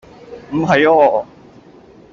[0.49, 1.27] 唔係啊